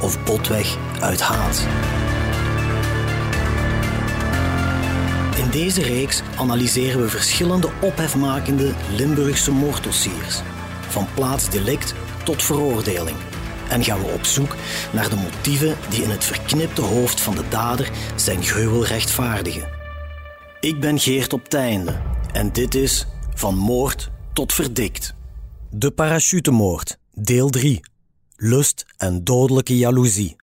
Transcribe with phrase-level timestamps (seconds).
[0.00, 1.66] of botweg uit haat.
[5.36, 10.40] In deze reeks analyseren we verschillende ophefmakende Limburgse moorddossiers,
[10.88, 11.94] van plaatsdelict
[12.24, 13.16] tot veroordeling.
[13.68, 14.56] En gaan we op zoek
[14.92, 19.68] naar de motieven die in het verknipte hoofd van de dader zijn gruwel rechtvaardigen.
[20.60, 22.00] Ik ben Geert op Teinde
[22.32, 25.14] en dit is Van Moord tot Verdikt.
[25.70, 27.80] De parachutemoord, deel 3.
[28.36, 30.36] Lust en dodelijke jaloezie.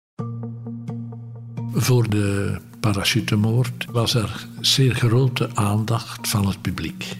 [1.72, 7.16] Voor de parachutemoord was er zeer grote aandacht van het publiek.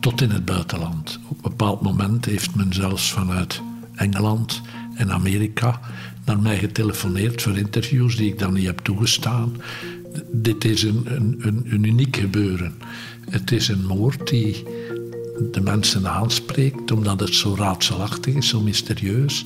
[0.00, 1.18] Tot in het buitenland.
[1.28, 3.60] Op een bepaald moment heeft men zelfs vanuit
[3.94, 4.60] Engeland
[4.94, 5.80] en Amerika
[6.24, 9.56] naar mij getelefoneerd voor interviews die ik dan niet heb toegestaan.
[10.32, 12.74] Dit is een, een, een, een uniek gebeuren.
[13.30, 14.64] Het is een moord die
[15.52, 19.44] de mensen aanspreekt, omdat het zo raadselachtig is, zo mysterieus.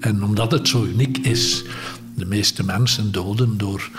[0.00, 1.64] En omdat het zo uniek is.
[2.14, 3.90] De meeste mensen doden door,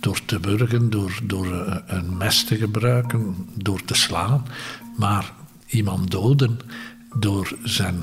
[0.00, 4.46] door te burgen, door, door eh, een mes te gebruiken, door te slaan.
[4.96, 5.32] Maar
[5.66, 6.58] iemand doden
[7.18, 8.02] door zijn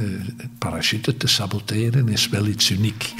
[0.00, 0.20] uh,
[0.58, 3.14] parachute te saboteren is wel iets uniek.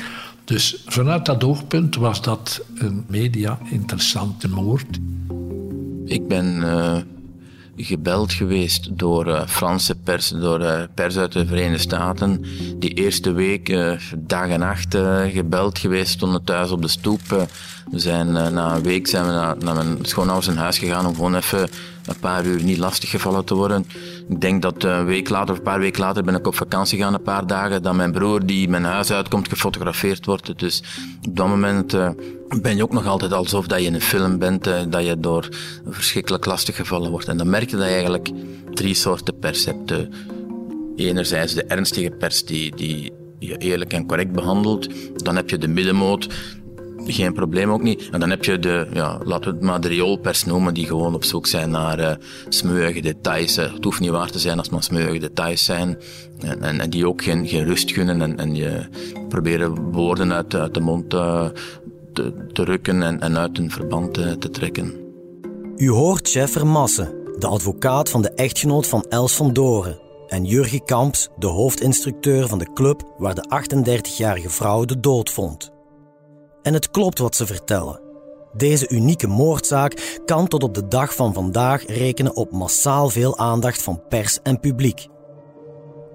[0.44, 4.98] Dus vanuit dat oogpunt was dat een media interessante moord.
[6.04, 6.96] Ik ben uh,
[7.76, 12.44] gebeld geweest door uh, Franse pers, door uh, pers uit de Verenigde Staten.
[12.78, 13.76] Die eerste week,
[14.16, 14.96] dag en nacht
[15.32, 17.20] gebeld geweest, stonden thuis op de stoep.
[17.90, 21.14] we zijn, na een week zijn we naar, naar mijn schoonouders in huis gegaan om
[21.14, 21.68] gewoon even
[22.06, 23.86] een paar uur niet lastiggevallen te worden.
[24.28, 26.98] Ik denk dat een week later of een paar weken later ben ik op vakantie
[26.98, 30.58] gaan, een paar dagen, dat mijn broer die mijn huis uitkomt gefotografeerd wordt.
[30.58, 30.82] Dus
[31.26, 32.08] op dat moment uh,
[32.62, 35.20] ben je ook nog altijd alsof dat je in een film bent, uh, dat je
[35.20, 35.48] door
[35.88, 37.28] verschrikkelijk lastig gevallen wordt.
[37.28, 38.30] En dan merk je dat je eigenlijk
[38.72, 39.92] drie soorten pers hebt.
[40.96, 44.88] Enerzijds de ernstige pers die, die je eerlijk en correct behandelt.
[45.16, 46.28] Dan heb je de middenmoot
[47.06, 48.08] geen probleem ook niet.
[48.10, 51.14] En dan heb je de, ja, laten we het maar de rioolpers noemen, die gewoon
[51.14, 52.10] op zoek zijn naar uh,
[52.48, 53.56] smeuïge details.
[53.56, 55.98] Het hoeft niet waar te zijn als het maar smeuïge details zijn.
[56.40, 58.86] En, en, en, die ook geen, geen rust gunnen en, en je
[59.28, 61.48] proberen woorden uit, uit de mond uh,
[62.14, 64.94] te, te rukken en, en uit een verband uh, te trekken.
[65.76, 69.98] U hoort Jeffer Massen, de advocaat van de echtgenoot van Els van Doren.
[70.26, 75.70] En Jurgen Kamps, de hoofdinstructeur van de club waar de 38-jarige vrouw de dood vond.
[76.62, 78.00] En het klopt wat ze vertellen.
[78.52, 83.82] Deze unieke moordzaak kan tot op de dag van vandaag rekenen op massaal veel aandacht
[83.82, 85.06] van pers en publiek.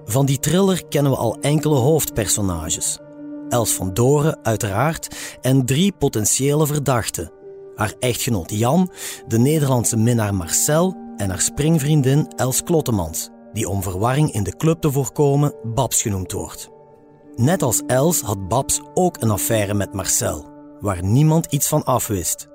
[0.06, 3.00] Van die thriller kennen we al enkele hoofdpersonages.
[3.50, 7.32] Els van Doren, uiteraard, en drie potentiële verdachten.
[7.76, 8.92] Haar echtgenoot Jan,
[9.28, 14.82] de Nederlandse minnaar Marcel en haar springvriendin Els Klottemans, die om verwarring in de club
[14.82, 16.70] te voorkomen Babs genoemd wordt.
[17.36, 20.46] Net als Els had Babs ook een affaire met Marcel,
[20.80, 22.48] waar niemand iets van afwist.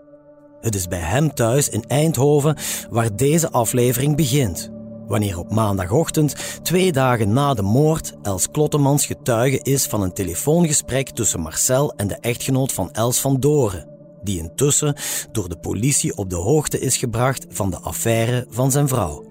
[0.60, 2.56] Het is bij hem thuis in Eindhoven
[2.90, 4.70] waar deze aflevering begint.
[5.06, 11.10] Wanneer op maandagochtend, twee dagen na de moord, Els Klottemans getuige is van een telefoongesprek
[11.10, 13.86] tussen Marcel en de echtgenoot van Els van Doren,
[14.22, 14.94] die intussen
[15.32, 19.24] door de politie op de hoogte is gebracht van de affaire van zijn vrouw.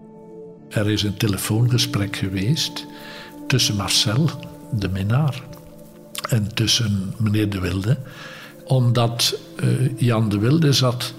[0.69, 2.85] Er is een telefoongesprek geweest
[3.47, 4.29] tussen Marcel
[4.71, 5.43] de minnaar.
[6.29, 7.97] En tussen meneer De Wilde,
[8.65, 11.13] omdat uh, Jan De Wilde zat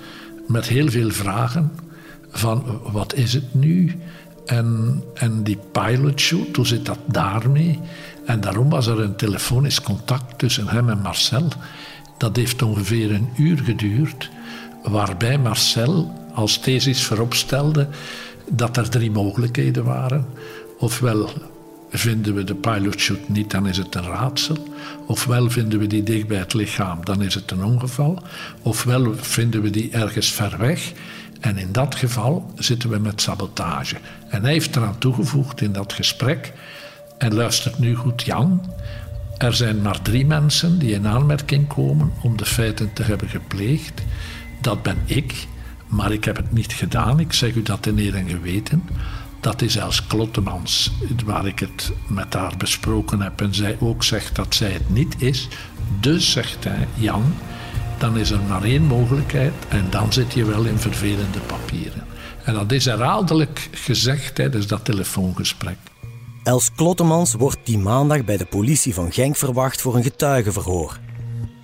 [0.46, 1.72] met heel veel vragen
[2.30, 4.00] van wat is het nu?
[4.46, 7.80] En, en die pilotshoot, hoe zit dat daarmee?
[8.26, 11.48] En daarom was er een telefonisch contact tussen hem en Marcel.
[12.18, 14.30] Dat heeft ongeveer een uur geduurd,
[14.82, 17.88] waarbij Marcel als thesis vooropstelde
[18.50, 20.26] dat er drie mogelijkheden waren.
[20.78, 21.30] Ofwel
[21.96, 24.56] Vinden we de pilotshoot niet, dan is het een raadsel.
[25.06, 28.22] Ofwel vinden we die dicht bij het lichaam, dan is het een ongeval.
[28.62, 30.92] Ofwel vinden we die ergens ver weg.
[31.44, 33.96] En in dat geval zitten we met sabotage.
[34.28, 36.52] En hij heeft eraan toegevoegd in dat gesprek.
[37.18, 38.72] En luistert nu goed, Jan.
[39.38, 44.02] Er zijn maar drie mensen die in aanmerking komen om de feiten te hebben gepleegd.
[44.60, 45.46] Dat ben ik,
[45.86, 47.20] maar ik heb het niet gedaan.
[47.20, 48.82] Ik zeg u dat in eer en geweten.
[49.40, 50.92] Dat is Els Klottemans,
[51.24, 53.40] waar ik het met haar besproken heb.
[53.40, 55.48] En zij ook zegt dat zij het niet is.
[56.00, 57.34] Dus zegt hij, Jan,
[57.98, 62.06] dan is er maar één mogelijkheid en dan zit je wel in vervelende papieren.
[62.44, 65.76] En dat is herhaaldelijk gezegd tijdens dat telefoongesprek.
[66.42, 70.98] Els Klottemans wordt die maandag bij de politie van Genk verwacht voor een getuigenverhoor.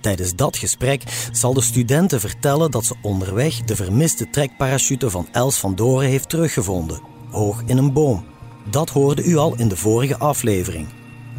[0.01, 5.57] Tijdens dat gesprek zal de studenten vertellen dat ze onderweg de vermiste trekparachute van Els
[5.57, 7.01] van Doren heeft teruggevonden,
[7.31, 8.25] hoog in een boom.
[8.69, 10.87] Dat hoorde u al in de vorige aflevering.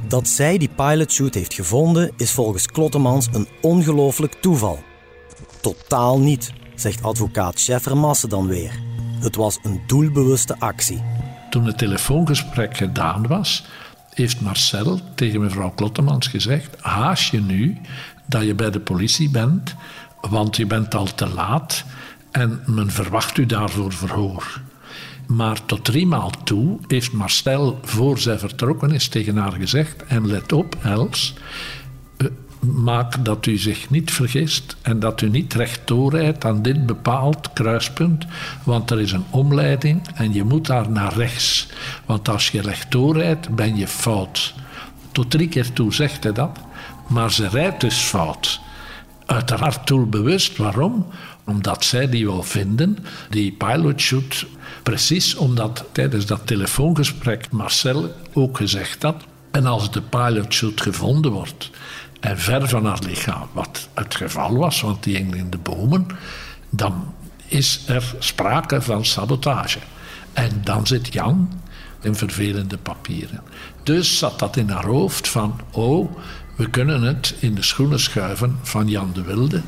[0.09, 4.83] Dat zij die pilotchute heeft gevonden is volgens Klottemans een ongelooflijk toeval.
[5.61, 8.73] Totaal niet, zegt advocaat Scheffer Masse dan weer.
[9.21, 11.03] Het was een doelbewuste actie.
[11.51, 13.65] Toen het telefoongesprek gedaan was,
[14.15, 17.81] heeft Marcel tegen mevrouw Klottemans gezegd: haas je nu
[18.27, 19.75] dat je bij de politie bent,
[20.21, 21.85] want je bent al te laat
[22.31, 24.61] en men verwacht u daarvoor verhoor.
[25.27, 30.27] Maar tot drie maal toe heeft Marcel, voor zij vertrokken is, tegen haar gezegd: En
[30.27, 31.35] let op, Els,
[32.67, 37.53] maak dat u zich niet vergist en dat u niet rechtdoor rijdt aan dit bepaald
[37.53, 38.27] kruispunt,
[38.65, 41.69] want er is een omleiding en je moet daar naar rechts.
[42.07, 44.55] Want als je rechtdoor rijdt, ben je fout.
[45.13, 46.59] Tot drie keer toe zegt hij dat,
[47.09, 48.61] maar ze rijdt dus fout.
[49.27, 50.57] Uiteraard doelbewust.
[50.57, 51.07] Waarom?
[51.45, 52.99] Omdat zij die wil vinden,
[53.31, 54.47] die pilotshoot,
[54.83, 61.71] precies omdat tijdens dat telefoongesprek Marcel ook gezegd had, en als de pilotshoot gevonden wordt,
[62.21, 66.07] en ver van haar lichaam, wat het geval was, want die hing in de bomen,
[66.71, 67.15] dan
[67.47, 69.79] is er sprake van sabotage.
[70.33, 71.61] En dan zit Jan
[72.01, 73.41] in vervelende papieren.
[73.83, 76.17] Dus zat dat in haar hoofd van, oh,
[76.57, 79.63] we kunnen het in de schoenen schuiven van Jan de Wilde,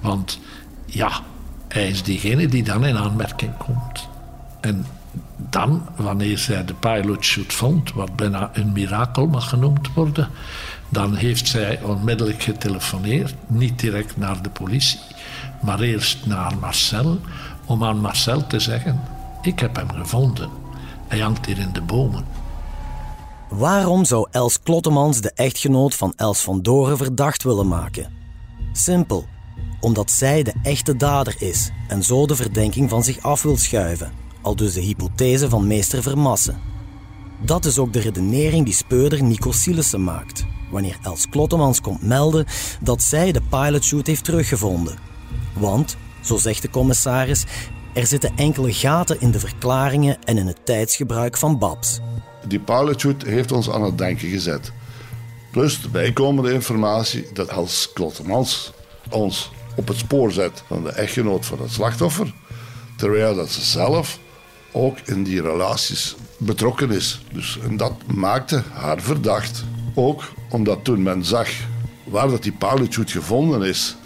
[0.00, 0.38] want
[0.86, 1.20] ja,
[1.68, 4.07] hij is diegene die dan in aanmerking komt.
[4.60, 4.86] En
[5.36, 10.28] dan, wanneer zij de pilotshoot vond, wat bijna een mirakel mag genoemd worden,
[10.88, 15.00] dan heeft zij onmiddellijk getelefoneerd, niet direct naar de politie,
[15.62, 17.18] maar eerst naar Marcel,
[17.64, 19.00] om aan Marcel te zeggen:
[19.42, 20.50] Ik heb hem gevonden.
[21.08, 22.24] Hij hangt hier in de bomen.
[23.48, 28.12] Waarom zou Els Klottemans de echtgenoot van Els van Doren verdacht willen maken?
[28.72, 29.26] Simpel,
[29.80, 34.12] omdat zij de echte dader is en zo de verdenking van zich af wil schuiven,
[34.54, 36.60] dus de hypothese van meester Vermassen.
[37.40, 42.46] Dat is ook de redenering die speurder Nico Sielissen maakt wanneer Els Klottemans komt melden
[42.80, 44.98] dat zij de pilotshoot heeft teruggevonden.
[45.52, 47.44] Want, zo zegt de commissaris,
[47.92, 52.00] er zitten enkele gaten in de verklaringen en in het tijdsgebruik van Babs.
[52.46, 54.72] Die pilotshoot heeft ons aan het denken gezet.
[55.50, 58.72] Plus de bijkomende informatie dat Els Klottemans
[59.10, 62.34] ons op het spoor zet van de echtgenoot van het slachtoffer,
[62.96, 64.18] terwijl dat ze zelf
[64.78, 67.20] ook in die relaties betrokken is.
[67.32, 69.64] Dus, en dat maakte haar verdacht.
[69.94, 71.48] Ook omdat toen men zag
[72.04, 73.96] waar dat die parachute gevonden is.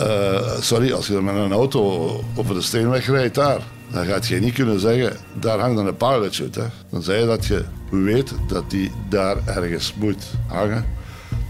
[0.00, 3.60] Uh, sorry, als je met een auto over de steenweg rijdt daar,
[3.92, 6.54] dan gaat je niet kunnen zeggen, daar hangt een.
[6.54, 6.66] Hè.
[6.90, 10.84] Dan zei je dat je weet dat die daar ergens moet hangen.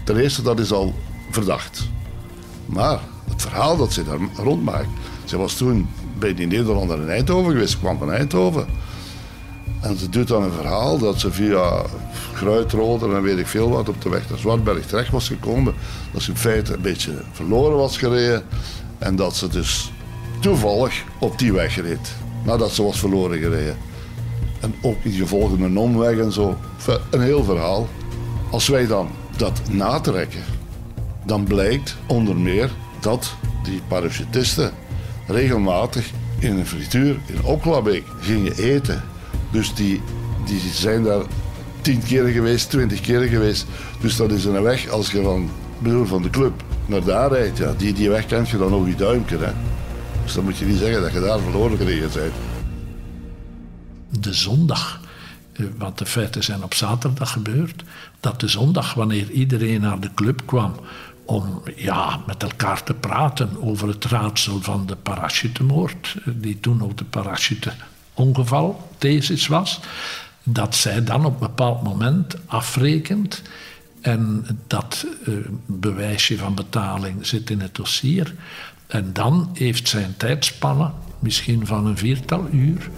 [0.05, 0.93] Ten eerste, dat is al
[1.29, 1.89] verdacht.
[2.65, 2.99] Maar
[3.29, 4.87] het verhaal dat ze daar rondmaakt.
[5.31, 5.87] Ze was toen
[6.19, 8.65] bij die Nederlander in Eindhoven geweest, kwam van Eindhoven.
[9.81, 11.81] En ze doet dan een verhaal dat ze via
[12.33, 15.73] Kruidroder en weet ik veel wat op de weg naar Zwartberg terecht was gekomen.
[16.13, 18.43] Dat ze in feite een beetje verloren was gereden.
[18.97, 19.91] En dat ze dus
[20.39, 22.15] toevallig op die weg reed.
[22.45, 23.77] Nadat ze was verloren gereden.
[24.59, 26.57] En ook in gevolg een omweg en zo.
[27.09, 27.87] Een heel verhaal.
[28.49, 30.43] Als wij dan dat natrekken,
[31.25, 32.69] dan blijkt onder meer
[32.99, 34.80] dat die parachutisten
[35.27, 36.09] regelmatig
[36.39, 39.03] in een frituur in Oklabeek gingen eten.
[39.51, 40.01] Dus die,
[40.45, 41.23] die zijn daar
[41.81, 43.65] tien keren geweest, twintig keren geweest.
[44.01, 45.49] Dus dat is een weg als je van,
[45.79, 47.57] bedoel, van de club naar daar rijdt.
[47.57, 49.37] Ja, die, die weg kent je dan nog je duimpje.
[49.37, 49.51] Hè.
[50.23, 52.33] Dus dan moet je niet zeggen dat je daar verloren gereden bent.
[54.19, 55.01] De zondag,
[55.53, 57.83] eh, want de feiten zijn op zaterdag gebeurd,
[58.19, 60.73] dat de zondag, wanneer iedereen naar de club kwam
[61.31, 66.83] om ja, met elkaar te praten over het raadsel van de parachutemoord, eh, die toen
[66.83, 69.79] ook de parachuteongeval thesis was,
[70.43, 73.41] dat zij dan op een bepaald moment afrekent
[74.01, 75.35] en dat uh,
[75.65, 78.33] bewijsje van betaling zit in het dossier.
[78.87, 82.89] En dan heeft zij een tijdspanne, misschien van een viertal uur,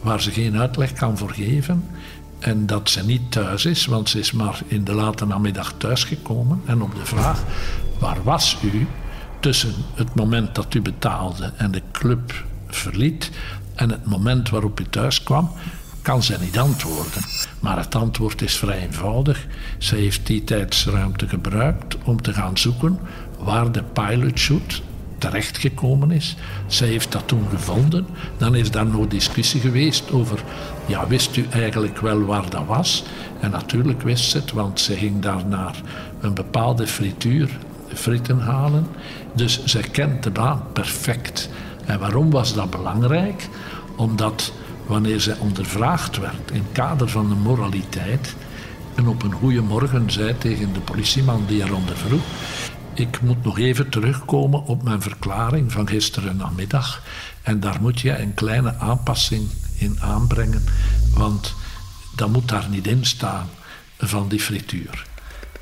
[0.00, 1.84] waar ze geen uitleg kan voor geven.
[2.42, 6.62] En dat ze niet thuis is, want ze is maar in de late namiddag thuisgekomen.
[6.66, 7.42] En op de vraag,
[7.98, 8.86] waar was u
[9.40, 13.30] tussen het moment dat u betaalde en de club verliet
[13.74, 15.50] en het moment waarop u thuis kwam,
[16.02, 17.22] kan zij niet antwoorden.
[17.60, 19.46] Maar het antwoord is vrij eenvoudig.
[19.78, 22.98] Zij heeft die tijdsruimte gebruikt om te gaan zoeken
[23.38, 24.82] waar de pilotshoot
[25.22, 26.36] terechtgekomen is.
[26.66, 28.06] Zij heeft dat toen gevonden.
[28.36, 30.42] Dan is daar nog discussie geweest over,
[30.86, 33.04] ja, wist u eigenlijk wel waar dat was?
[33.40, 35.80] En natuurlijk wist ze het, want ze ging daar naar
[36.20, 37.58] een bepaalde frituur
[37.94, 38.86] frieten halen.
[39.34, 41.48] Dus zij kent de baan perfect.
[41.84, 43.48] En waarom was dat belangrijk?
[43.96, 44.52] Omdat
[44.86, 48.34] wanneer zij ondervraagd werd in het kader van de moraliteit
[48.94, 52.22] en op een goede morgen zei tegen de politieman die haar ondervroeg
[52.94, 57.02] ik moet nog even terugkomen op mijn verklaring van gisteren namiddag.
[57.42, 60.64] En daar moet je een kleine aanpassing in aanbrengen,
[61.14, 61.54] want
[62.16, 63.48] dat moet daar niet in staan
[63.98, 65.06] van die frituur.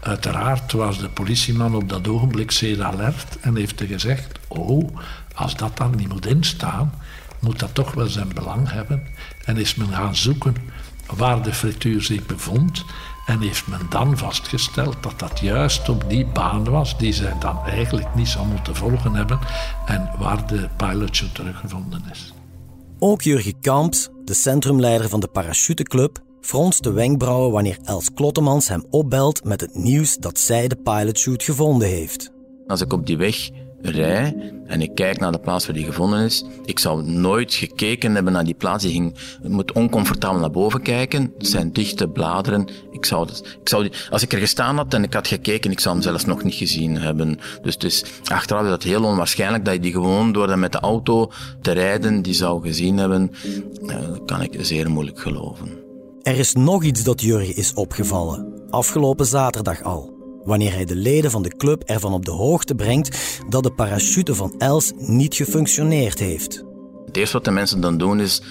[0.01, 4.97] Uiteraard was de politieman op dat ogenblik zeer alert en heeft gezegd: Oh,
[5.35, 6.93] als dat dan niet moet instaan,
[7.41, 9.03] moet dat toch wel zijn belang hebben.
[9.45, 10.55] En is men gaan zoeken
[11.17, 12.85] waar de frituur zich bevond.
[13.27, 17.59] En heeft men dan vastgesteld dat dat juist op die baan was die zij dan
[17.65, 19.39] eigenlijk niet zou moeten volgen hebben
[19.87, 22.33] en waar de pilotje teruggevonden is.
[22.99, 28.85] Ook Jurgen Kamps, de centrumleider van de parachuteclub, fronst de wenkbrauwen wanneer Els Klottemans hem
[28.91, 32.33] opbelt met het nieuws dat zij de pilotshoot gevonden heeft.
[32.67, 33.51] Als ik op die weg
[33.83, 38.15] rij en ik kijk naar de plaats waar die gevonden is, ik zou nooit gekeken
[38.15, 38.85] hebben naar die plaats.
[38.85, 41.33] Die ging, moet oncomfortabel naar boven kijken.
[41.39, 42.69] Het zijn dichte bladeren.
[42.91, 43.29] Ik zou,
[43.61, 46.25] ik zou als ik er gestaan had en ik had gekeken, ik zou hem zelfs
[46.25, 47.39] nog niet gezien hebben.
[47.63, 51.31] Dus het is achteraf dat heel onwaarschijnlijk dat je die gewoon door met de auto
[51.61, 53.31] te rijden, die zou gezien hebben.
[53.87, 55.69] Dat kan ik zeer moeilijk geloven.
[56.23, 58.63] Er is nog iets dat Jurgen is opgevallen.
[58.71, 63.41] Afgelopen zaterdag al wanneer hij de leden van de club ervan op de hoogte brengt
[63.49, 66.65] dat de parachute van Els niet gefunctioneerd heeft.
[67.07, 68.43] Het eerste wat de mensen dan doen is,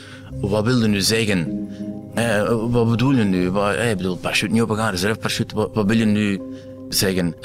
[0.42, 1.68] wat wil je nu zeggen?
[2.14, 3.52] Eh, wat bedoel je nu?
[3.52, 6.42] Wat, eh, ik bedoel, parachute niet opgegaan, reserveparachute, wat, wat wil je nu
[6.90, 7.36] zeggen?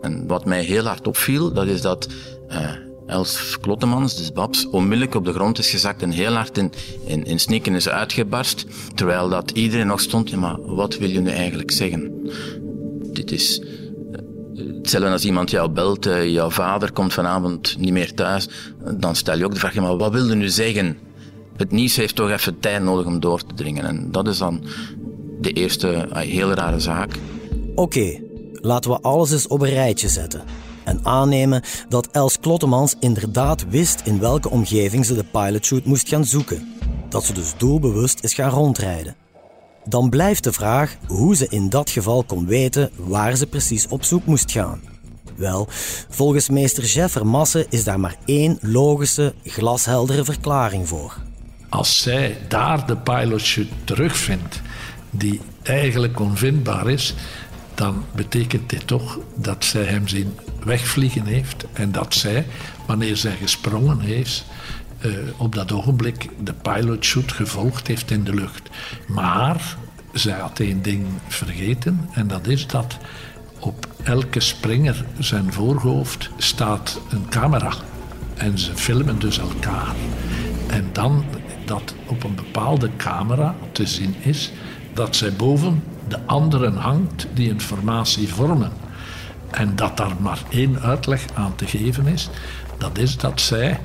[0.00, 2.08] En wat mij heel hard opviel, dat is dat
[2.48, 2.70] eh,
[3.06, 6.72] Els Klottemans, dus Babs, onmiddellijk op de grond is gezakt en heel hard in,
[7.24, 8.66] in, snikken is uitgebarst.
[8.94, 12.30] Terwijl dat iedereen nog stond, maar wat wil je nu eigenlijk zeggen?
[13.12, 13.62] Dit is
[14.90, 18.48] Hetzelfde als iemand jou belt, uh, jouw vader komt vanavond niet meer thuis,
[18.98, 20.98] dan stel je ook de vraag, maar wat wil je nu zeggen?
[21.56, 23.84] Het nieuws heeft toch even tijd nodig om door te dringen.
[23.84, 24.62] En dat is dan
[25.40, 27.10] de eerste uh, hele rare zaak.
[27.74, 28.20] Oké,
[28.52, 30.42] laten we alles eens op een rijtje zetten.
[30.84, 36.24] En aannemen dat Els Klottemans inderdaad wist in welke omgeving ze de pilotshoot moest gaan
[36.24, 36.74] zoeken.
[37.08, 39.14] Dat ze dus doelbewust is gaan rondrijden.
[39.90, 44.04] Dan blijft de vraag hoe ze in dat geval kon weten waar ze precies op
[44.04, 44.80] zoek moest gaan.
[45.36, 45.68] Wel,
[46.08, 51.16] volgens meester Jeff Masse is daar maar één logische, glasheldere verklaring voor.
[51.68, 54.60] Als zij daar de pilotje terugvindt,
[55.10, 57.14] die eigenlijk onvindbaar is,
[57.74, 60.32] dan betekent dit toch dat zij hem zien
[60.64, 62.46] wegvliegen heeft en dat zij,
[62.86, 64.44] wanneer zij gesprongen heeft,
[65.04, 68.70] uh, op dat ogenblik de pilotshoot gevolgd heeft in de lucht.
[69.06, 69.76] Maar
[70.12, 72.96] zij had één ding vergeten en dat is dat
[73.58, 77.72] op elke springer zijn voorhoofd staat een camera.
[78.34, 79.94] En ze filmen dus elkaar.
[80.66, 81.24] En dan
[81.64, 84.52] dat op een bepaalde camera te zien is
[84.94, 88.72] dat zij boven de anderen hangt die informatie vormen.
[89.50, 92.28] En dat daar maar één uitleg aan te geven is,
[92.78, 93.80] dat is dat zij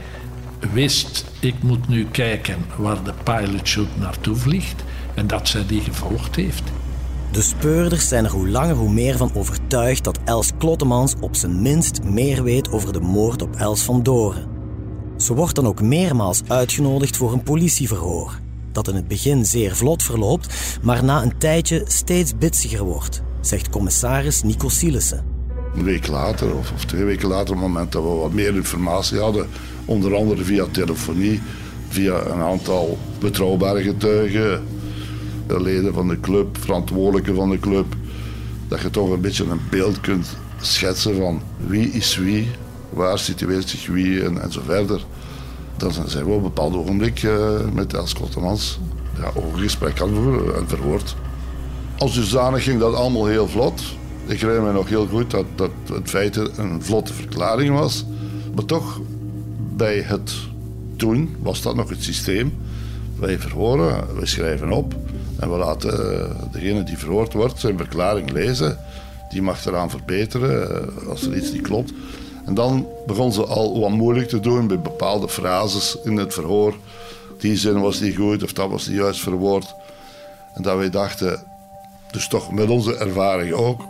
[0.74, 4.84] wist, ik moet nu kijken waar de pilotshoot naartoe vliegt
[5.16, 6.64] en dat zij die gevolgd heeft.
[7.32, 11.62] De speurders zijn er hoe langer hoe meer van overtuigd dat Els Klottemans op zijn
[11.62, 14.48] minst meer weet over de moord op Els van Doren.
[15.18, 18.40] Ze wordt dan ook meermaals uitgenodigd voor een politieverhoor,
[18.72, 23.70] dat in het begin zeer vlot verloopt, maar na een tijdje steeds bitsiger wordt, zegt
[23.70, 25.35] commissaris Nico Sielissen.
[25.76, 28.56] Een week later, of, of twee weken later, op het moment dat we wat meer
[28.56, 29.48] informatie hadden,
[29.86, 31.42] Onder andere via telefonie,
[31.90, 34.64] via een aantal betrouwbare getuigen,
[35.48, 37.86] de leden van de club, verantwoordelijken van de club.
[38.68, 42.48] Dat je toch een beetje een beeld kunt schetsen van wie is wie,
[42.90, 45.06] waar situeert zich wie en, en zo verder.
[45.78, 48.80] Dan zijn we op een bepaald ogenblik uh, met Els Kottemans
[49.18, 51.16] ja, een gesprek en verwoord.
[51.98, 53.82] Als dusdanig ging dat allemaal heel vlot.
[54.28, 58.06] Ik herinner me nog heel goed dat, dat het feit een vlotte verklaring was.
[58.56, 59.02] Maar toch
[59.76, 60.34] bij het
[60.96, 62.58] toen was dat nog het systeem.
[63.20, 64.96] Wij verhoren, wij schrijven op
[65.40, 68.78] en we laten eh, degene die verhoord wordt zijn verklaring lezen.
[69.30, 71.94] Die mag eraan verbeteren eh, als er iets niet klopt.
[72.46, 76.76] En dan begon ze al wat moeilijk te doen bij bepaalde frases in het verhoor.
[77.38, 79.76] Die zin was niet goed of dat was niet juist verwoord.
[80.54, 81.44] En dat wij dachten,
[82.12, 83.82] dus toch met onze ervaring ook,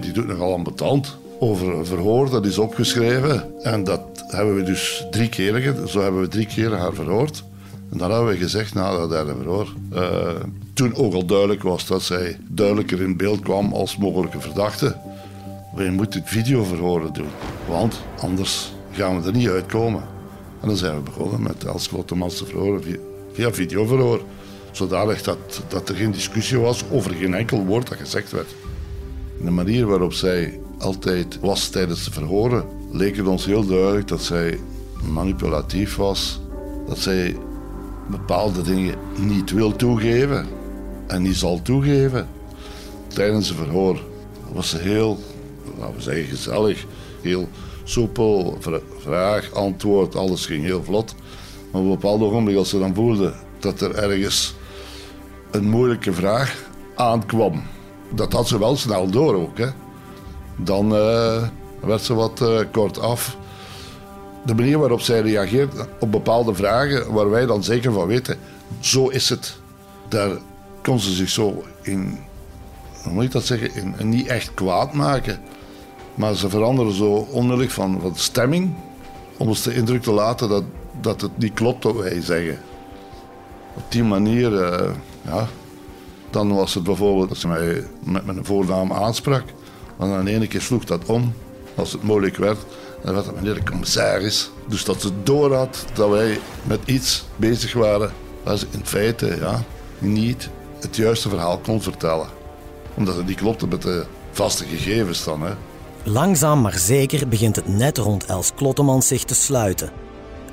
[0.00, 3.64] die doet nogal ambetant over een verhoor, dat is opgeschreven.
[3.64, 7.44] En dat hebben we dus drie keer, zo hebben we drie keer haar verhoord.
[7.90, 10.28] En dan hebben we gezegd na dat derde verhoor, uh,
[10.72, 14.96] toen ook al duidelijk was dat zij duidelijker in beeld kwam als mogelijke verdachte,
[15.74, 17.28] wij moeten videoverhoren doen,
[17.68, 20.02] want anders gaan we er niet uitkomen.
[20.60, 22.96] En dan zijn we begonnen met Els Klottemans te verhoren via,
[23.32, 24.20] via videoverhoor.
[24.70, 28.54] Zodanig dat, dat er geen discussie was over geen enkel woord dat gezegd werd.
[29.40, 34.22] De manier waarop zij altijd was tijdens de verhoren, leek het ons heel duidelijk dat
[34.22, 34.58] zij
[35.02, 36.40] manipulatief was.
[36.86, 37.36] Dat zij
[38.10, 40.46] bepaalde dingen niet wil toegeven
[41.06, 42.28] en niet zal toegeven.
[43.06, 44.00] Tijdens het verhoor
[44.52, 45.18] was ze heel,
[45.78, 46.86] laten we zeggen, gezellig,
[47.22, 47.48] heel
[47.84, 48.58] soepel,
[48.98, 51.14] vraag, antwoord, alles ging heel vlot.
[51.70, 54.54] Maar op een bepaald ogenblik, als ze dan voelde dat er ergens
[55.50, 57.62] een moeilijke vraag aankwam,
[58.10, 59.58] dat had ze wel snel door ook.
[59.58, 59.68] Hè.
[60.56, 61.42] Dan uh,
[61.80, 63.36] werd ze wat uh, kort af.
[64.44, 68.38] De manier waarop zij reageert op bepaalde vragen, waar wij dan zeker van weten,
[68.80, 69.56] zo is het.
[70.08, 70.30] Daar
[70.82, 72.18] kon ze zich zo in,
[73.02, 75.40] hoe moet ik dat zeggen, in, niet echt kwaad maken.
[76.14, 78.74] Maar ze veranderen zo onmiddellijk van, van stemming,
[79.36, 80.64] om ons de indruk te laten dat,
[81.00, 82.58] dat het niet klopt wat wij zeggen.
[83.74, 84.90] Op die manier, uh,
[85.22, 85.48] ja,
[86.38, 89.44] dan was het bijvoorbeeld dat ze mij met mijn voornaam aansprak.
[89.96, 91.32] Want dan ene keer sloeg dat om,
[91.74, 92.58] als het moeilijk werd.
[93.02, 94.50] Werd het meneer de commissaris.
[94.66, 98.12] Dus dat ze door had dat wij met iets bezig waren
[98.56, 99.62] ze in feite ja,
[99.98, 102.26] niet het juiste verhaal kon vertellen.
[102.94, 105.42] Omdat het niet klopte met de vaste gegevens dan.
[105.42, 105.52] Hè.
[106.02, 109.90] Langzaam maar zeker begint het net rond Els Klottemans zich te sluiten.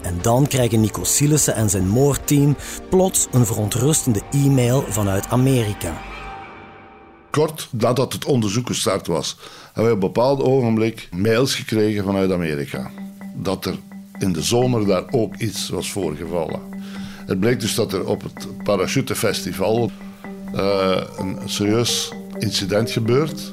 [0.05, 2.55] En dan krijgen Nico Silissen en zijn moordteam
[2.89, 6.01] plots een verontrustende e-mail vanuit Amerika.
[7.29, 9.37] Kort nadat het onderzoek gestart was,
[9.73, 12.91] hebben we op een bepaald ogenblik mails gekregen vanuit Amerika.
[13.35, 13.75] Dat er
[14.19, 16.61] in de zomer daar ook iets was voorgevallen.
[17.25, 19.91] Het bleek dus dat er op het parachutefestival
[20.55, 23.49] uh, een serieus incident gebeurt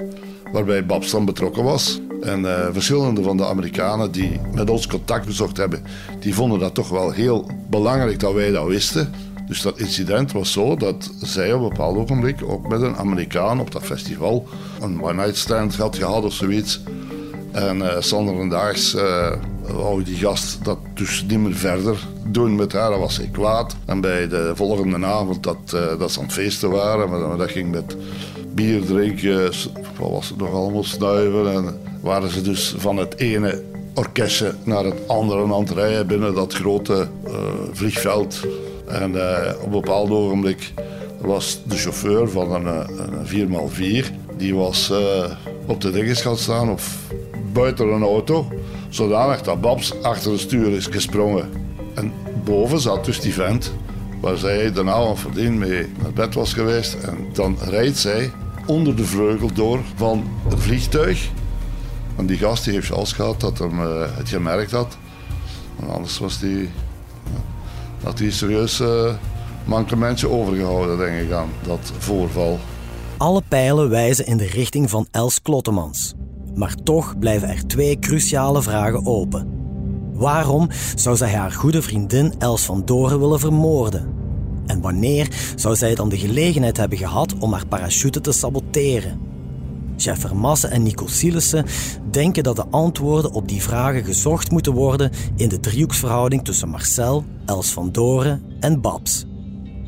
[0.52, 2.00] waarbij Babs dan betrokken was.
[2.22, 5.82] En uh, verschillende van de Amerikanen die met ons contact bezocht hebben,
[6.20, 9.12] die vonden dat toch wel heel belangrijk dat wij dat wisten.
[9.46, 13.60] Dus dat incident was zo dat zij op een bepaald ogenblik ook met een Amerikaan
[13.60, 14.46] op dat festival
[14.80, 16.80] een one-night stand had gehad of zoiets.
[17.52, 19.32] En uh, zonderendaags uh,
[19.62, 22.90] wou die gast dat dus niet meer verder doen met haar.
[22.90, 23.76] Dan was hij kwaad.
[23.84, 27.70] En bij de volgende avond dat, dat ze aan het feesten waren, maar dat ging
[27.70, 27.96] met
[28.54, 29.52] bier drinken,
[29.98, 31.52] wat was het nog allemaal, snuiven.
[31.52, 33.62] En waren ze dus van het ene
[33.94, 37.32] orkestje naar het andere aan het rijden binnen dat grote uh,
[37.72, 38.40] vliegveld.
[38.86, 40.72] En uh, op een bepaald ogenblik
[41.20, 42.66] was de chauffeur van een,
[43.26, 43.70] een
[44.04, 44.92] 4x4, die was
[45.66, 46.98] op de dinges gaan staan of
[47.52, 48.48] buiten een auto,
[48.88, 51.50] zodanig dat Babs achter het stuur is gesprongen.
[51.94, 52.12] En
[52.44, 53.72] boven zat dus die vent
[54.20, 56.94] waar zij de avond voordien mee naar bed was geweest.
[56.94, 58.30] En dan rijdt zij
[58.66, 61.30] onder de vleugel door van het vliegtuig.
[62.16, 64.96] En die gast die heeft zelfs gehad dat hij uh, het gemerkt had.
[65.80, 66.70] En anders was die,
[68.02, 69.12] had hij serieus uh,
[69.64, 72.58] mankementje overgehouden, denk ik, aan dat voorval.
[73.16, 76.14] Alle pijlen wijzen in de richting van Els Klottemans.
[76.54, 79.60] Maar toch blijven er twee cruciale vragen open.
[80.12, 84.14] Waarom zou zij haar goede vriendin Els van Doren willen vermoorden?
[84.66, 89.31] En wanneer zou zij dan de gelegenheid hebben gehad om haar parachute te saboteren?
[89.96, 91.66] Chef Vermassen en Nico Sielissen
[92.10, 97.24] denken dat de antwoorden op die vragen gezocht moeten worden in de driehoeksverhouding tussen Marcel,
[97.46, 99.24] Els van Doren en Babs.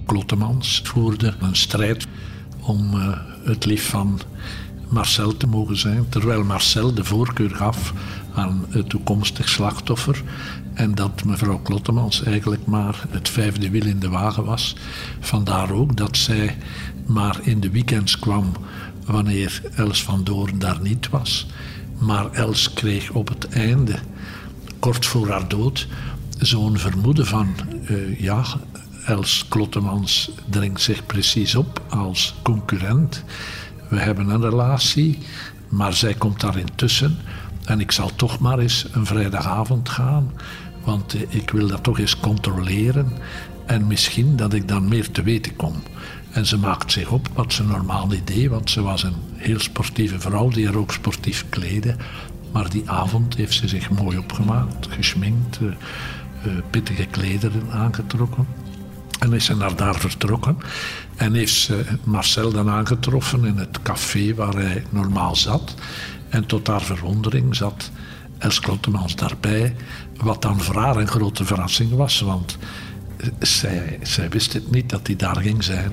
[0.06, 2.06] Klottemans voerde een strijd
[2.60, 4.20] om uh, het lief van
[4.88, 7.92] Marcel te mogen zijn, terwijl Marcel de voorkeur gaf
[8.34, 10.22] aan het toekomstig slachtoffer
[10.74, 14.76] en dat mevrouw Klottemans eigenlijk maar het vijfde wiel in de wagen was.
[15.20, 16.56] Vandaar ook dat zij
[17.06, 18.52] maar in de weekends kwam
[19.06, 21.46] wanneer Els van Doorn daar niet was.
[21.98, 23.98] Maar Els kreeg op het einde,
[24.78, 25.86] kort voor haar dood,
[26.38, 27.54] zo'n vermoeden van...
[27.90, 28.44] Uh, ja,
[29.04, 33.24] Els Klottemans dringt zich precies op als concurrent.
[33.88, 35.18] We hebben een relatie,
[35.68, 37.16] maar zij komt daar intussen.
[37.64, 40.32] En ik zal toch maar eens een vrijdagavond gaan,
[40.84, 43.12] want eh, ik wil dat toch eens controleren.
[43.66, 45.82] En misschien dat ik dan meer te weten kom.
[46.34, 49.60] En ze maakt zich op, wat ze normaal niet deed, want ze was een heel
[49.60, 51.96] sportieve vrouw die er ook sportief kleedde.
[52.52, 55.72] Maar die avond heeft ze zich mooi opgemaakt, geschminkt, uh,
[56.70, 58.46] pittige klederen aangetrokken.
[59.18, 60.58] En is ze naar daar vertrokken.
[61.16, 65.74] En heeft ze Marcel dan aangetroffen in het café waar hij normaal zat.
[66.28, 67.90] En tot haar verwondering zat
[68.38, 69.76] Els Klottemans daarbij.
[70.16, 72.20] Wat dan voor haar een grote verrassing was.
[72.20, 72.58] Want
[73.40, 75.92] zij, wist het niet dat hij daar ging zijn.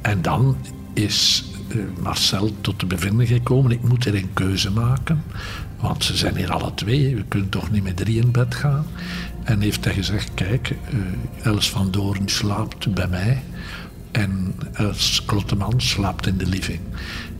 [0.00, 0.56] En dan
[0.92, 5.22] is eh, Marcel tot de bevinding gekomen: ik moet er een keuze maken.
[5.80, 8.86] Want ze zijn hier alle twee, we kunnen toch niet met drie in bed gaan.
[9.42, 13.42] En heeft hij gezegd: Kijk, uh, Els van Doorn slaapt bij mij.
[14.10, 16.80] En Els Klotteman slaapt in de living.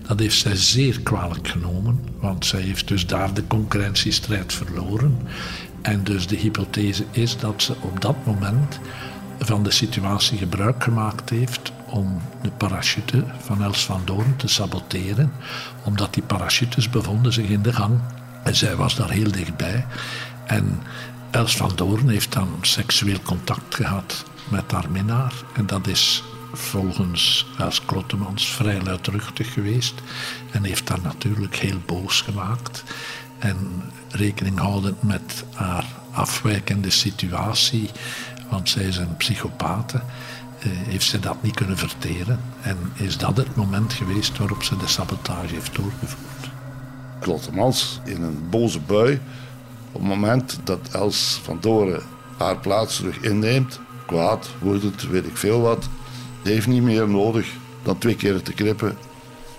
[0.07, 5.19] Dat heeft zij zeer kwalijk genomen, want zij heeft dus daar de concurrentiestrijd verloren.
[5.83, 8.79] En dus de hypothese is dat ze op dat moment
[9.39, 15.33] van de situatie gebruik gemaakt heeft om de parachute van Els van Doorn te saboteren,
[15.85, 18.01] omdat die parachutes bevonden zich in de gang
[18.45, 19.87] en zij was daar heel dichtbij.
[20.47, 20.83] En
[21.31, 27.47] Els van Doorn heeft dan seksueel contact gehad met haar minnaar en dat is volgens
[27.59, 29.95] Els Klottemans vrij luidruchtig geweest
[30.51, 32.85] en heeft haar natuurlijk heel boos gemaakt.
[33.39, 37.91] En rekening houdend met haar afwijkende situatie
[38.49, 39.95] want zij is een psychopaat.
[39.95, 40.01] Eh,
[40.71, 42.41] heeft ze dat niet kunnen verteren.
[42.61, 46.51] En is dat het moment geweest waarop ze de sabotage heeft doorgevoerd.
[47.21, 49.21] Klottemans in een boze bui.
[49.93, 52.03] Op het moment dat Els van Doren
[52.37, 55.89] haar plaats terug inneemt, kwaad, woedend, weet ik veel wat,
[56.43, 58.97] heeft niet meer nodig dan twee keer te knippen.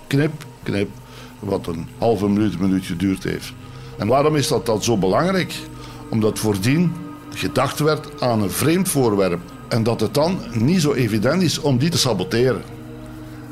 [0.06, 0.90] Knip, knip,
[1.38, 3.52] wat een halve minuut, een minuut geduurd heeft.
[4.00, 5.54] En waarom is dat dan zo belangrijk?
[6.10, 6.92] Omdat voordien
[7.34, 9.40] gedacht werd aan een vreemd voorwerp.
[9.68, 12.62] En dat het dan niet zo evident is om die te saboteren.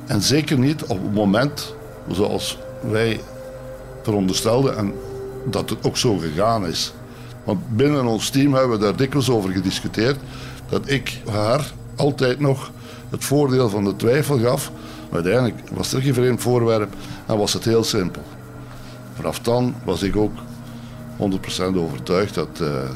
[0.06, 1.74] En zeker niet op het moment
[2.10, 2.58] zoals
[2.90, 3.20] wij
[4.02, 4.92] veronderstelden en
[5.44, 6.92] dat het ook zo gegaan is.
[7.44, 10.16] Want binnen ons team hebben we daar dikwijls over gediscuteerd.
[10.68, 12.70] Dat ik haar altijd nog
[13.10, 14.70] het voordeel van de twijfel gaf.
[15.10, 16.94] Maar uiteindelijk was er geen vreemd voorwerp
[17.26, 18.22] en was het heel simpel.
[19.18, 20.32] Vanaf dan was ik ook
[21.16, 22.90] 100% overtuigd dat, uh,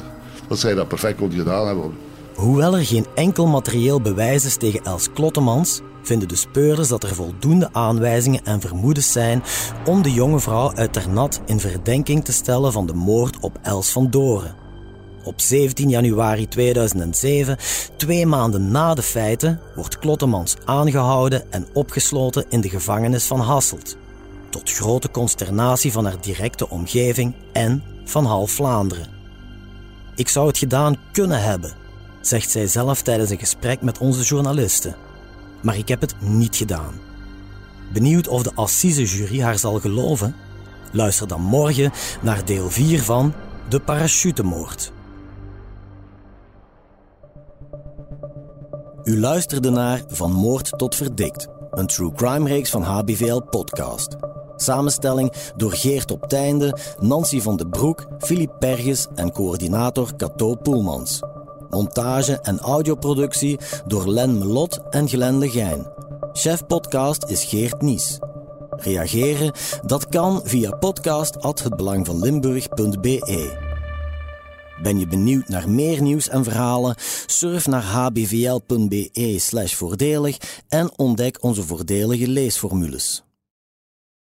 [0.47, 1.91] dat zij dat perfect kon gedaan hebben.
[2.35, 7.15] Hoewel er geen enkel materieel bewijs is tegen Els Klottemans, vinden de speurders dat er
[7.15, 9.43] voldoende aanwijzingen en vermoedens zijn
[9.85, 13.91] om de jonge vrouw uit Ternat in verdenking te stellen van de moord op Els
[13.91, 14.55] van Doren.
[15.23, 17.57] Op 17 januari 2007,
[17.97, 23.97] twee maanden na de feiten, wordt Klottemans aangehouden en opgesloten in de gevangenis van Hasselt.
[24.53, 29.07] Tot grote consternatie van haar directe omgeving en van half Vlaanderen.
[30.15, 31.73] Ik zou het gedaan kunnen hebben,
[32.21, 34.95] zegt zij zelf tijdens een gesprek met onze journalisten.
[35.61, 36.93] Maar ik heb het niet gedaan.
[37.93, 40.35] Benieuwd of de assisejury haar zal geloven?
[40.91, 43.33] Luister dan morgen naar deel 4 van
[43.69, 44.91] De Parachutemoord.
[49.03, 54.15] U luisterde naar Van Moord tot Verdikt, een true crime reeks van HBVL Podcast.
[54.55, 61.21] Samenstelling door Geert op Teinde, Nancy van de Broek, Filip Perges en coördinator Cato Poelmans.
[61.69, 65.91] Montage en audioproductie door Len Melot en Glenn de Gein.
[66.33, 68.19] Chef podcast is Geert Nies.
[68.69, 69.51] Reageren?
[69.85, 73.71] Dat kan via podcast@hetbelangvanlimburg.be.
[74.81, 76.95] Ben je benieuwd naar meer nieuws en verhalen?
[77.25, 80.37] Surf naar hbvl.be/voordelig
[80.67, 83.23] en ontdek onze voordelige leesformules.